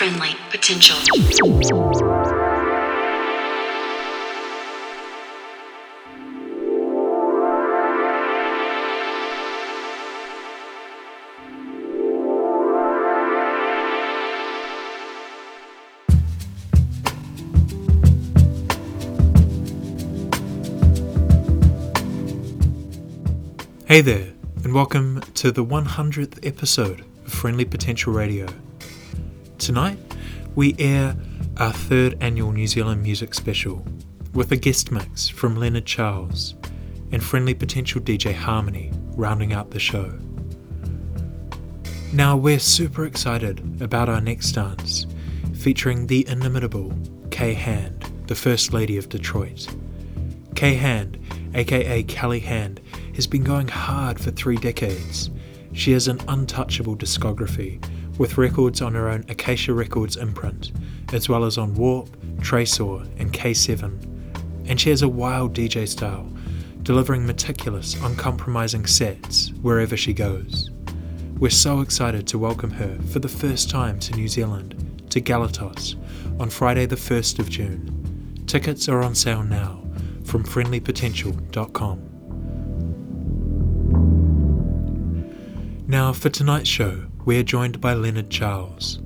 [0.00, 0.96] friendly potential.
[23.84, 24.32] Hey there,
[24.64, 28.46] and welcome to the 100th episode of Friendly Potential Radio.
[29.60, 29.98] Tonight,
[30.54, 31.14] we air
[31.58, 33.84] our third annual New Zealand Music Special
[34.32, 36.54] with a guest mix from Leonard Charles
[37.12, 40.18] and Friendly Potential DJ Harmony rounding out the show.
[42.10, 45.06] Now, we're super excited about our next dance
[45.52, 46.94] featuring the inimitable
[47.30, 49.68] K-Hand, the First Lady of Detroit.
[50.54, 51.18] K-Hand,
[51.54, 52.80] aka Kelli Hand,
[53.14, 55.28] has been going hard for three decades.
[55.74, 57.84] She has an untouchable discography,
[58.20, 60.72] with records on her own Acacia Records imprint,
[61.14, 64.68] as well as on Warp, Tresor, and K7.
[64.68, 66.30] And she has a wild DJ style,
[66.82, 70.70] delivering meticulous, uncompromising sets wherever she goes.
[71.38, 75.96] We're so excited to welcome her for the first time to New Zealand, to Galatos,
[76.38, 78.44] on Friday the 1st of June.
[78.46, 79.82] Tickets are on sale now
[80.24, 82.06] from friendlypotential.com.
[85.88, 88.98] Now, for tonight's show, we are joined by Leonard Charles.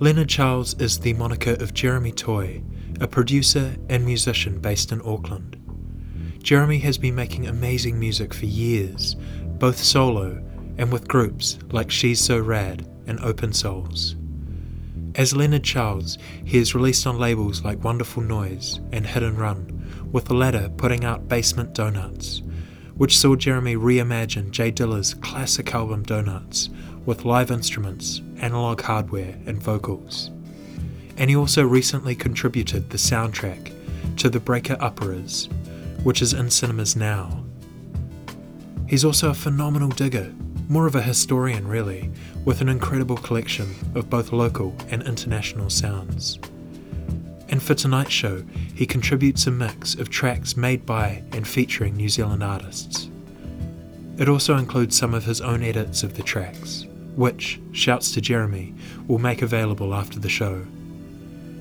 [0.00, 2.62] Leonard Charles is the moniker of Jeremy Toy,
[3.00, 5.60] a producer and musician based in Auckland.
[6.42, 9.14] Jeremy has been making amazing music for years,
[9.58, 10.42] both solo
[10.78, 14.16] and with groups like She's So Rad and Open Souls.
[15.14, 20.10] As Leonard Charles, he has released on labels like Wonderful Noise and Hit and Run,
[20.10, 22.42] with the latter putting out Basement Donuts,
[22.96, 26.68] which saw Jeremy reimagine J Dilla's classic album Donuts
[27.06, 30.30] with live instruments, analog hardware, and vocals.
[31.16, 33.72] And he also recently contributed the soundtrack
[34.16, 35.48] to The Breaker Upperers,
[36.02, 37.44] which is in cinemas now.
[38.88, 40.32] He's also a phenomenal digger,
[40.68, 42.10] more of a historian really,
[42.44, 46.38] with an incredible collection of both local and international sounds.
[47.48, 48.42] And for tonight's show,
[48.74, 53.08] he contributes a mix of tracks made by and featuring New Zealand artists.
[54.18, 56.83] It also includes some of his own edits of the tracks,
[57.16, 58.74] which, shouts to Jeremy,
[59.06, 60.66] will make available after the show.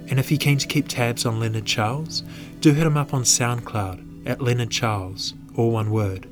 [0.09, 2.23] And if you're keen to keep tabs on Leonard Charles,
[2.59, 6.27] do hit him up on SoundCloud at Leonard Charles, all one word,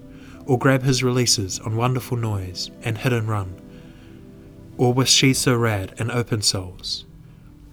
[0.45, 3.55] or grab his releases on Wonderful Noise and Hit and Run,
[4.77, 7.05] or with She's So Rad and Open Souls.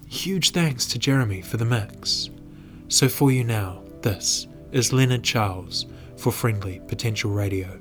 [0.07, 2.29] Huge thanks to Jeremy for the mix.
[2.87, 5.85] So for you now, this is Leonard Charles
[6.17, 7.79] for Friendly Potential Radio.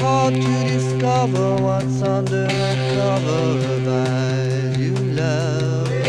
[0.00, 5.99] hard to discover what's under the cover of eyes you love.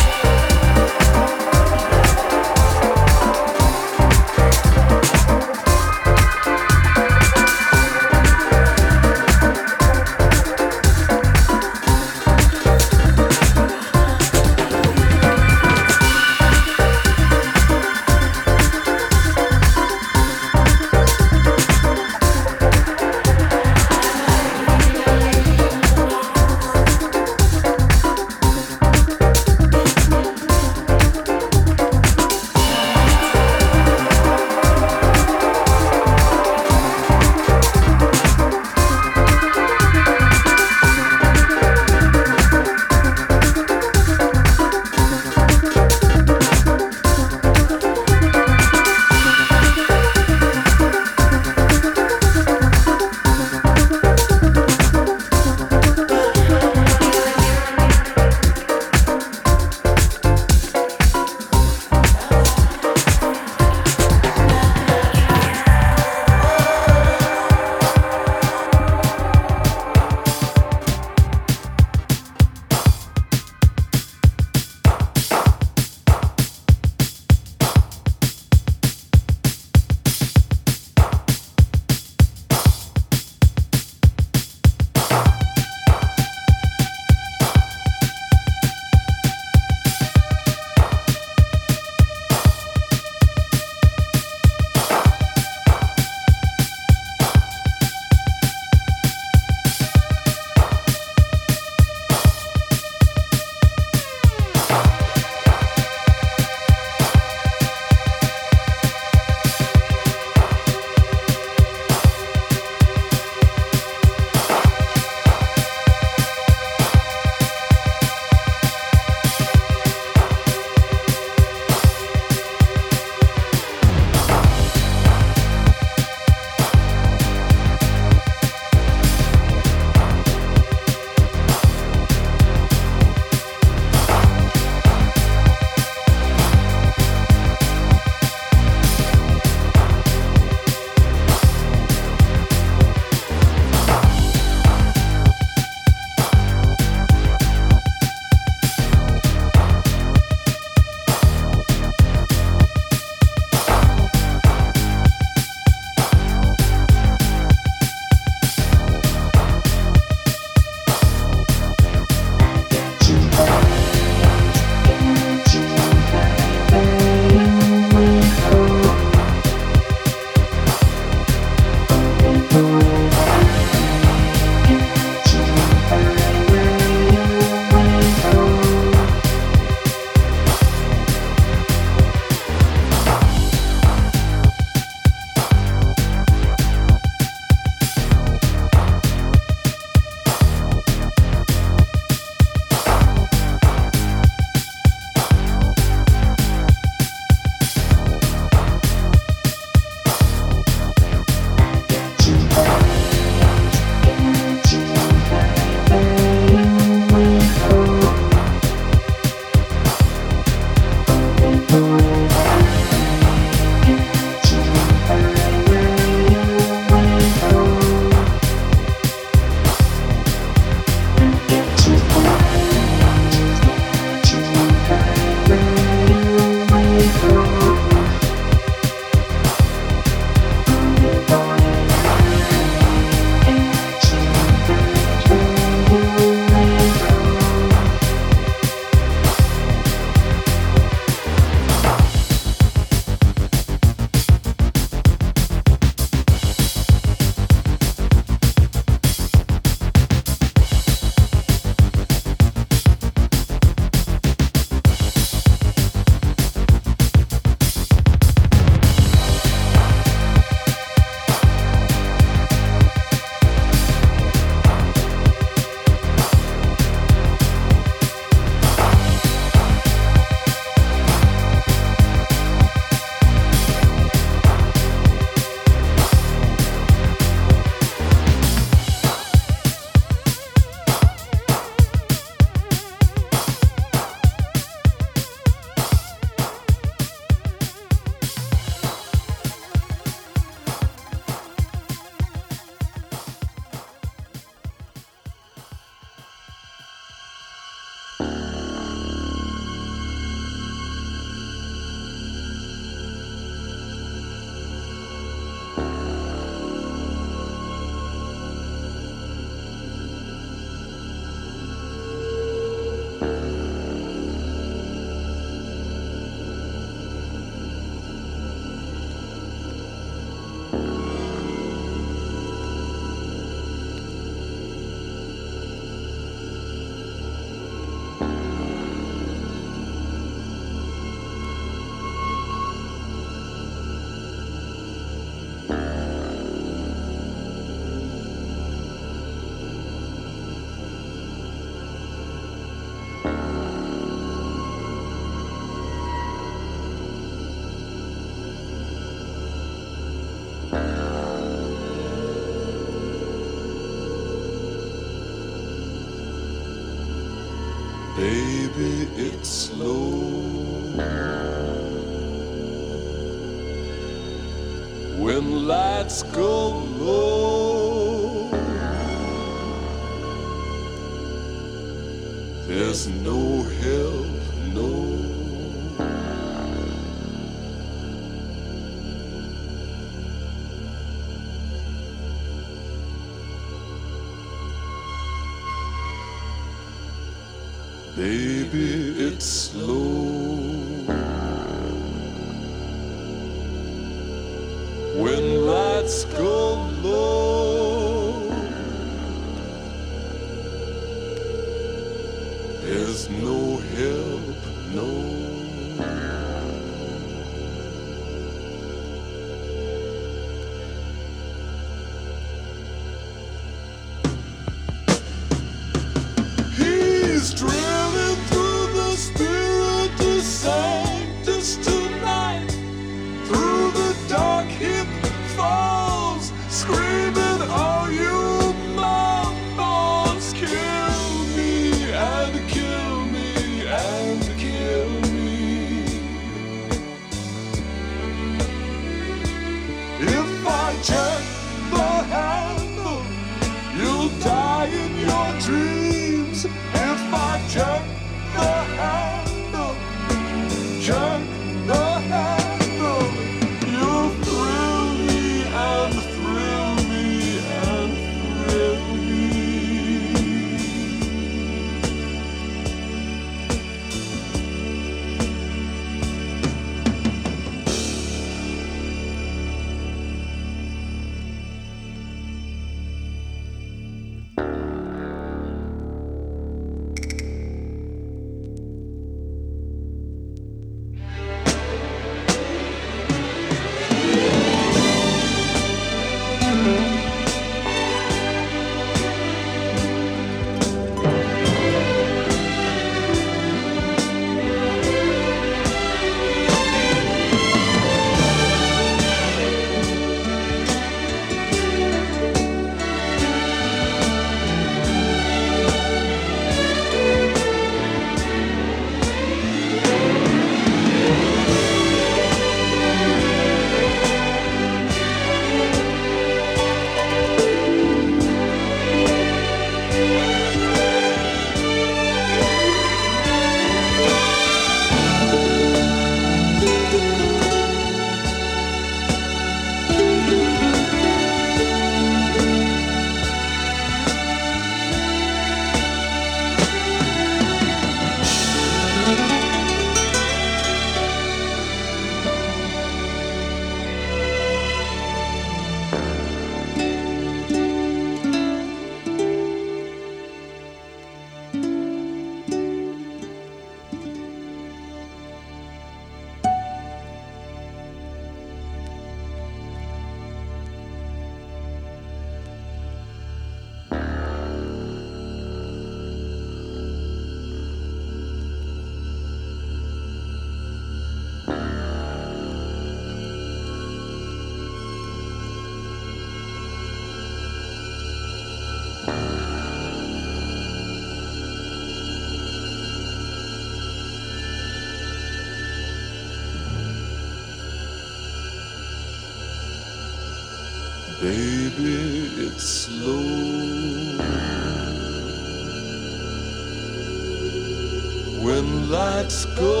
[599.51, 600.00] Go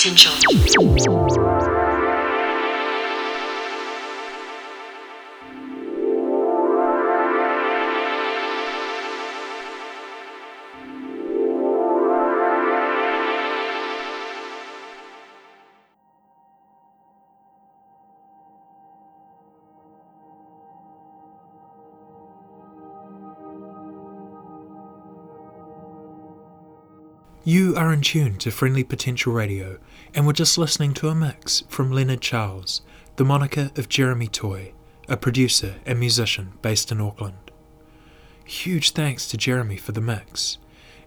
[0.00, 0.49] potential.
[27.42, 29.78] You are in tune to Friendly Potential Radio,
[30.14, 32.82] and we're just listening to a mix from Leonard Charles,
[33.16, 34.74] the moniker of Jeremy Toy,
[35.08, 37.50] a producer and musician based in Auckland.
[38.44, 40.58] Huge thanks to Jeremy for the mix,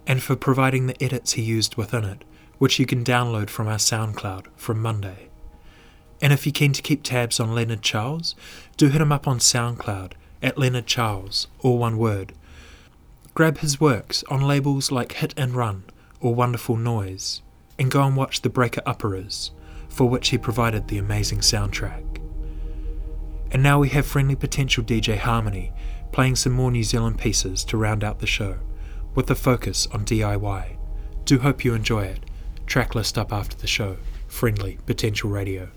[0.08, 2.24] and for providing the edits he used within it,
[2.58, 5.28] which you can download from our SoundCloud from Monday.
[6.20, 8.34] And if you're keen to keep tabs on Leonard Charles,
[8.76, 12.32] do hit him up on SoundCloud at Leonard Charles, all one word.
[13.34, 15.84] Grab his works on labels like Hit and Run
[16.24, 17.42] or Wonderful Noise,
[17.78, 19.50] and go and watch The Breaker Upperers,
[19.90, 22.18] for which he provided the amazing soundtrack.
[23.50, 25.70] And now we have friendly potential DJ Harmony
[26.12, 28.58] playing some more New Zealand pieces to round out the show,
[29.14, 30.78] with a focus on DIY.
[31.26, 32.20] Do hope you enjoy it.
[32.66, 33.98] Track list up after the show.
[34.26, 35.68] Friendly Potential Radio.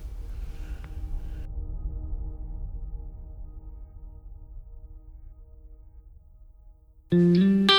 [7.11, 7.76] That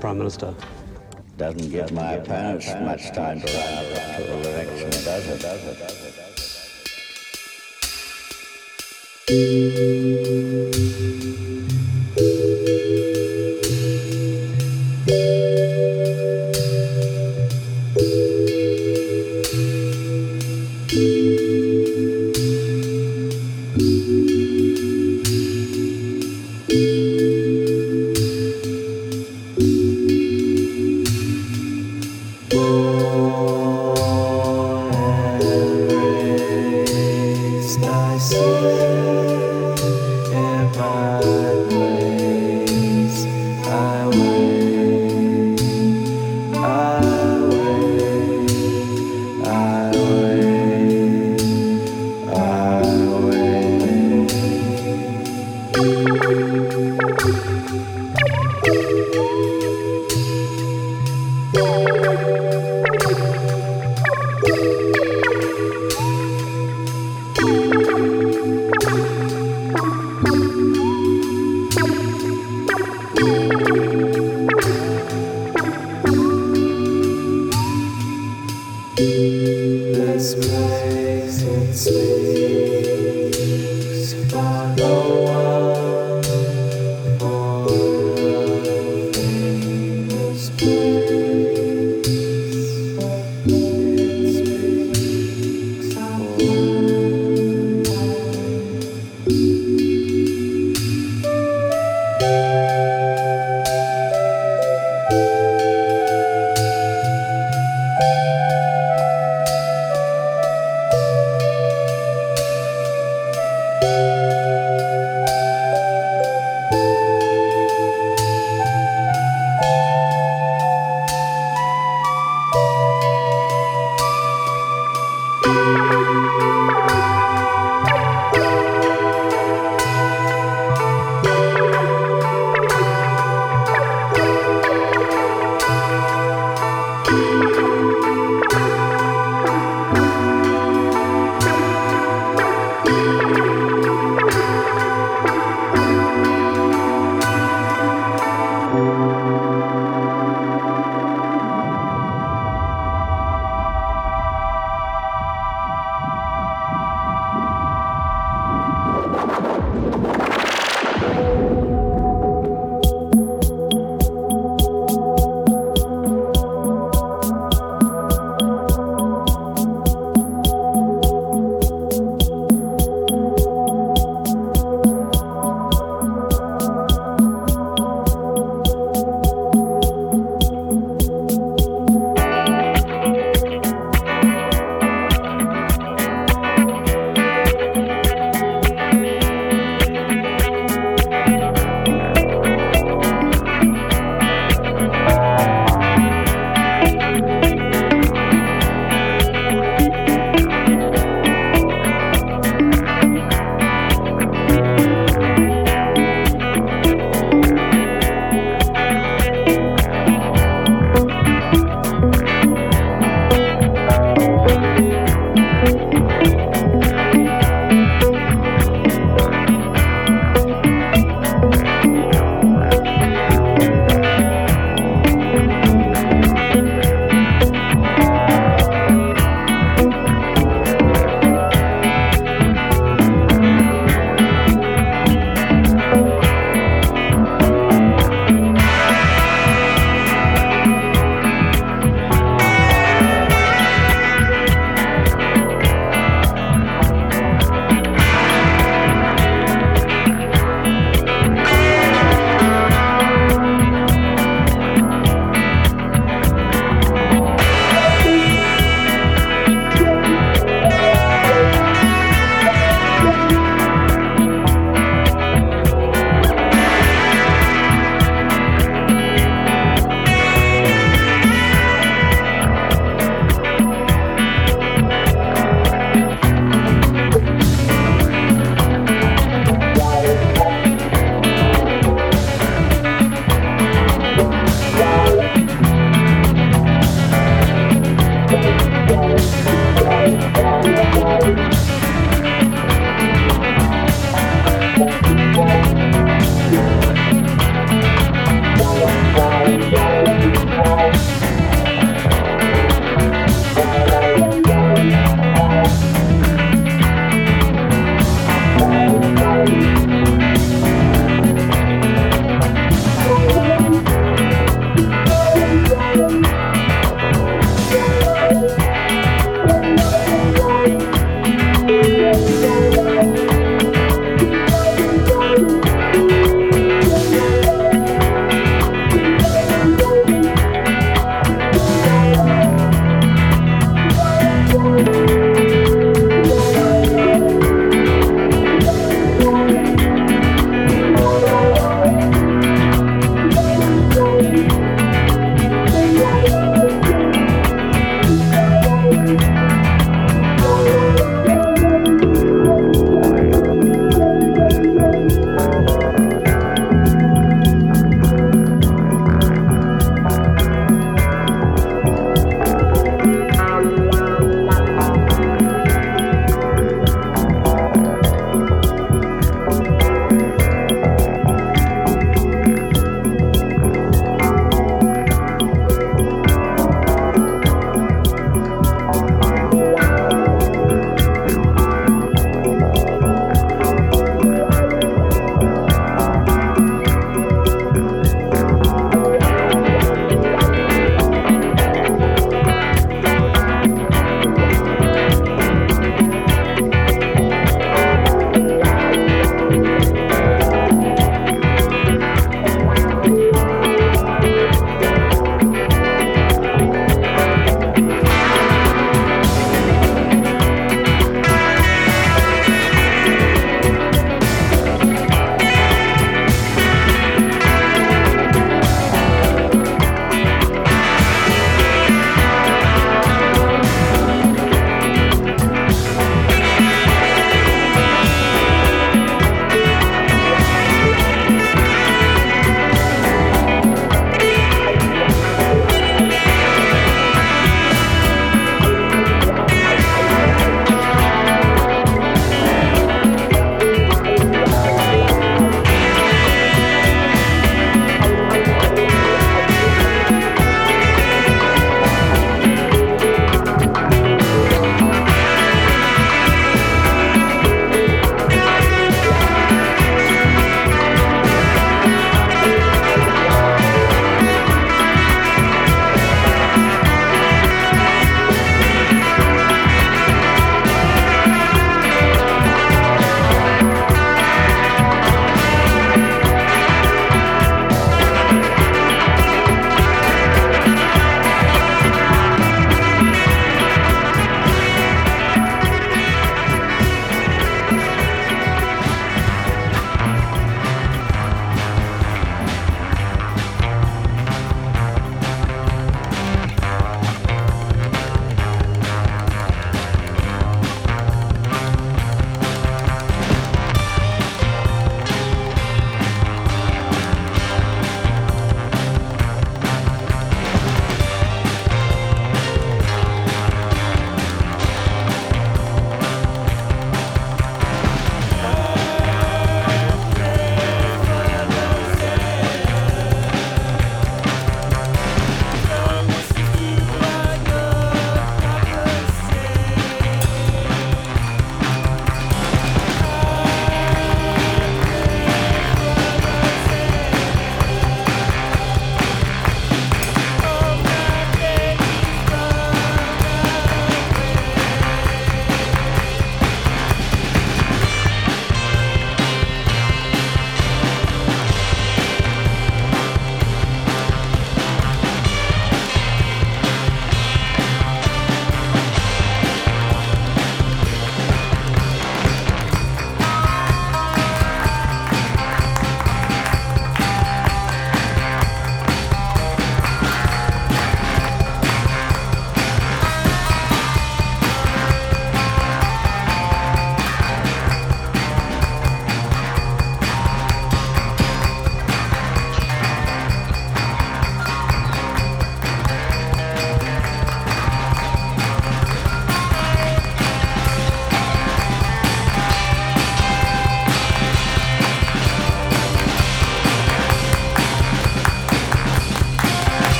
[0.00, 0.54] Prime Minister.
[1.36, 5.42] Doesn't give my opponents much time to run an election, does it?
[5.42, 5.89] Does it?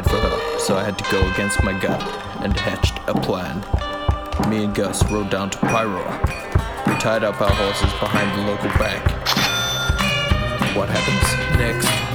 [0.00, 2.02] for help, so I had to go against my gut
[2.40, 3.60] and hatched a plan.
[4.48, 6.02] Me and Gus rode down to Pyro.
[6.86, 9.04] We tied up our horses behind the local bank.
[10.74, 12.11] What happens next?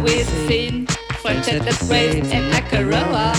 [0.00, 0.86] always seen
[1.22, 3.34] pointed at waste and Akaroa.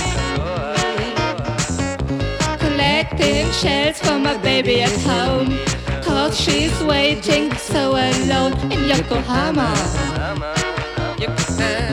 [2.60, 5.58] Collecting shells for my baby at home.
[6.04, 9.74] Cause she's waiting so alone in Yokohama.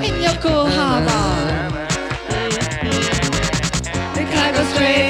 [0.06, 1.18] In Yokohama.
[4.14, 5.07] The cargo straight.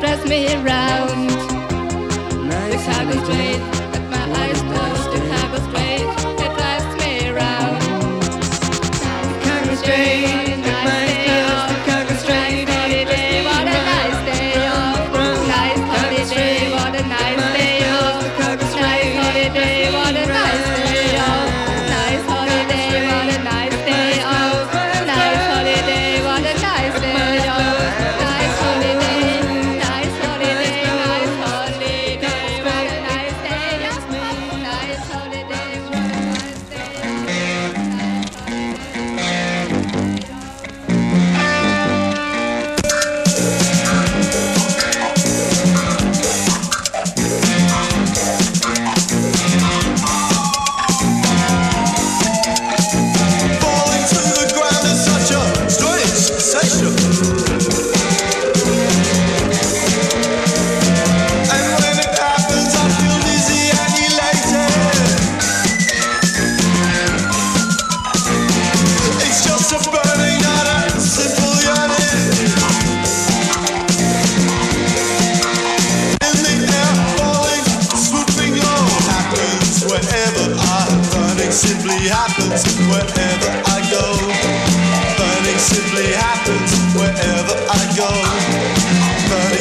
[0.00, 1.28] Press me around.
[2.48, 2.72] Nice.
[2.72, 2.78] The
[3.34, 3.89] is.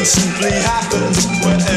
[0.09, 1.68] simply happens when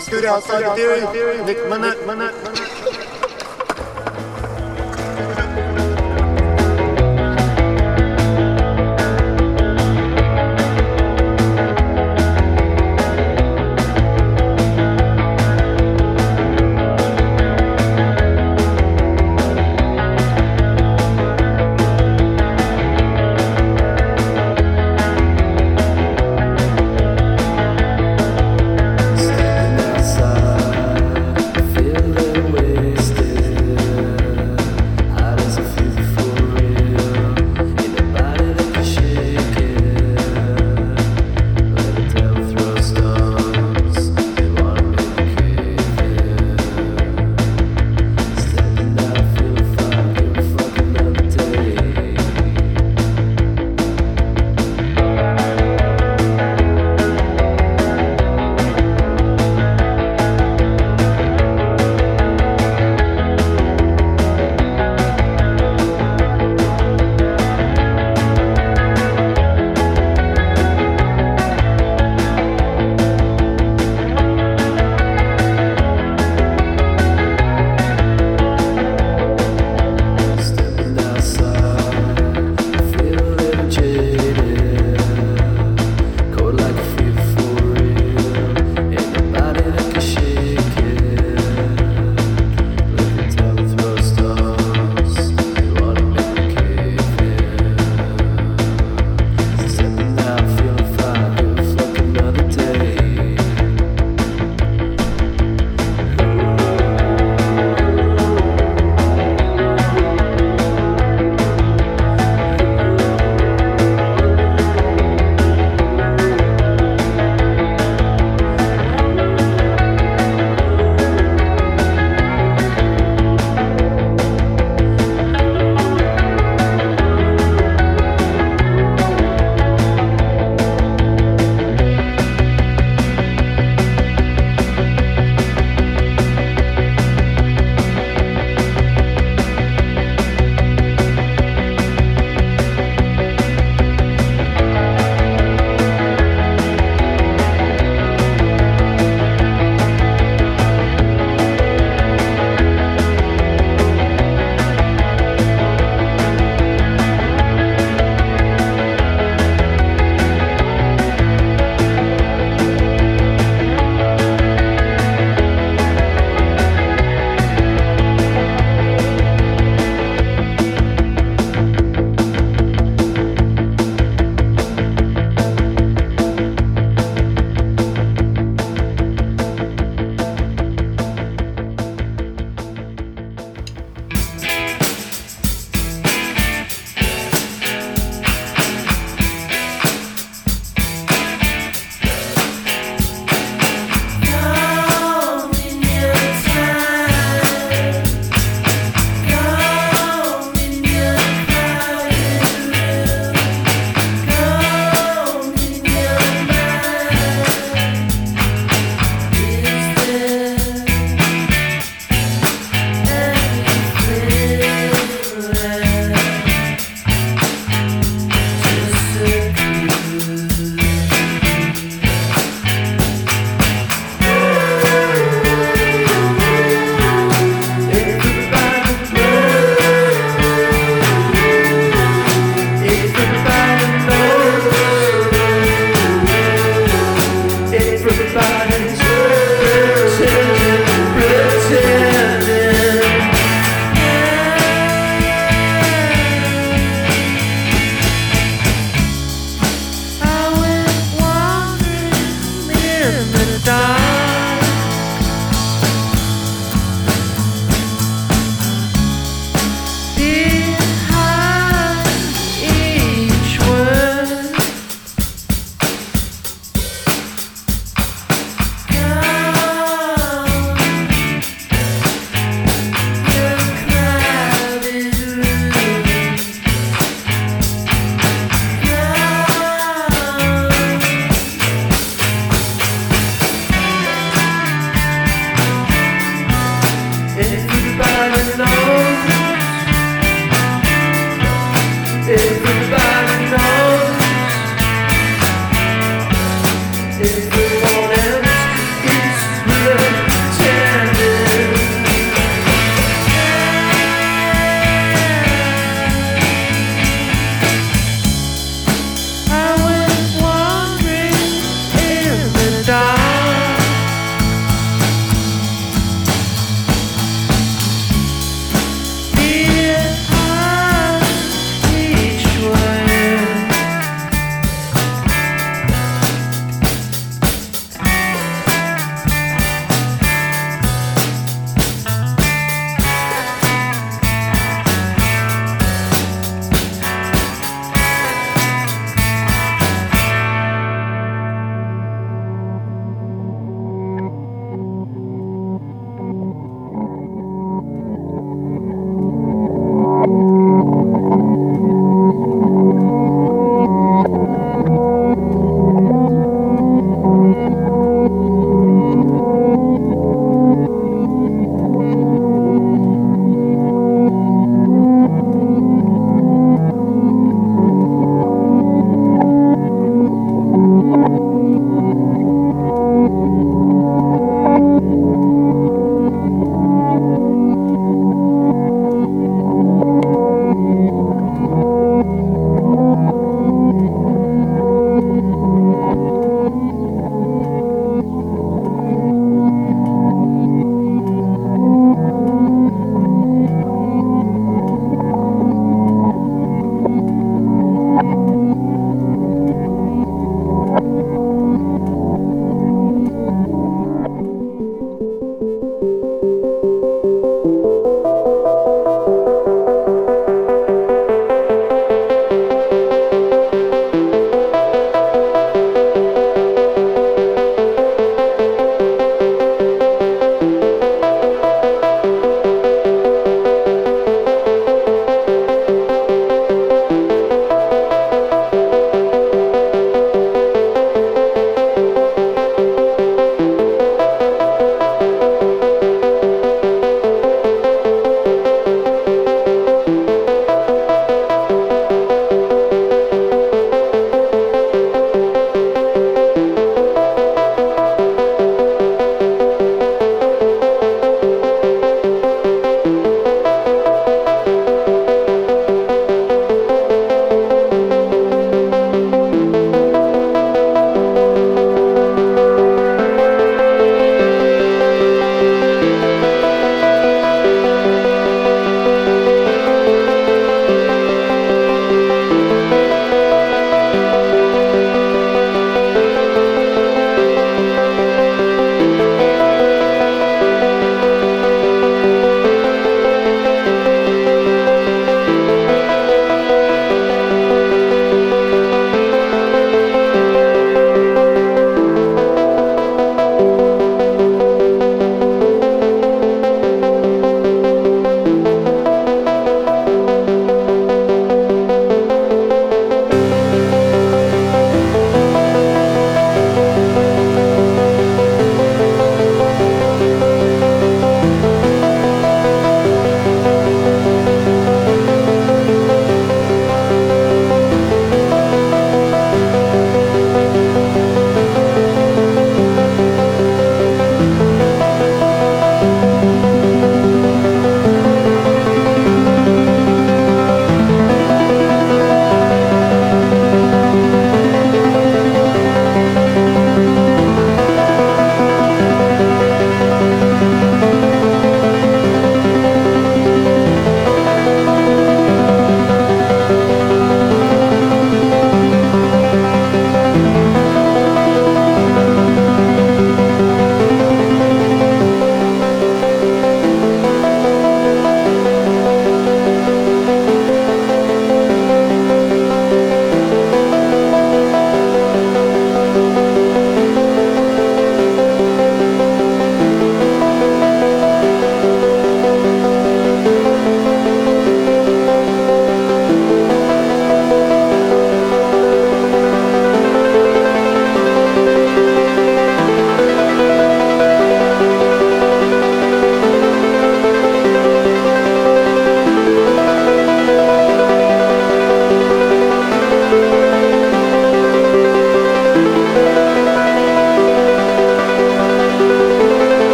[0.00, 0.74] Mascuda, outside the
[1.12, 2.49] theory, Nick Manette, Manette, Manette.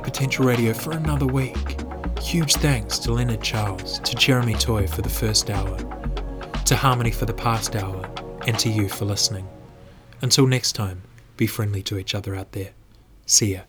[0.00, 1.80] Potential Radio for another week.
[2.20, 5.76] Huge thanks to Leonard Charles, to Jeremy Toy for the first hour,
[6.64, 8.08] to Harmony for the past hour,
[8.46, 9.48] and to you for listening.
[10.22, 11.02] Until next time,
[11.36, 12.70] be friendly to each other out there.
[13.26, 13.60] See ya.